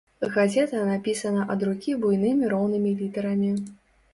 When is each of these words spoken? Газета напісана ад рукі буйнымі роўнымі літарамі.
Газета 0.35 0.79
напісана 0.91 1.45
ад 1.55 1.65
рукі 1.69 1.91
буйнымі 2.07 2.51
роўнымі 2.55 2.95
літарамі. 3.03 3.51